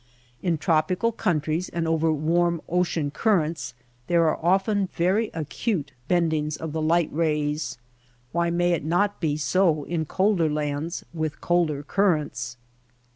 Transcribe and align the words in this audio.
In 0.41 0.57
tropical 0.57 1.11
countries 1.11 1.69
and 1.69 1.87
over 1.87 2.11
warm 2.11 2.59
ocean 2.67 3.11
currents 3.11 3.75
there 4.07 4.27
are 4.27 4.43
often 4.43 4.87
very 4.87 5.29
acute 5.31 5.91
bendings 6.09 6.57
of 6.57 6.71
the 6.73 6.81
light 6.81 7.09
rays. 7.13 7.77
Why 8.31 8.49
may 8.49 8.71
it 8.71 8.83
not 8.83 9.19
be 9.19 9.37
so 9.37 9.83
in 9.83 10.05
colder 10.05 10.49
lands 10.49 11.05
with 11.13 11.39
colder 11.39 11.83
currents 11.83 12.57